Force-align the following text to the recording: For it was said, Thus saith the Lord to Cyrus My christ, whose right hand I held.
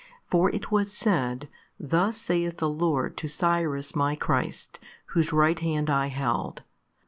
For 0.31 0.49
it 0.49 0.71
was 0.71 0.91
said, 0.91 1.47
Thus 1.79 2.17
saith 2.17 2.57
the 2.57 2.67
Lord 2.71 3.15
to 3.17 3.27
Cyrus 3.27 3.95
My 3.95 4.15
christ, 4.15 4.79
whose 5.13 5.31
right 5.31 5.59
hand 5.59 5.91
I 5.91 6.07
held. 6.07 6.63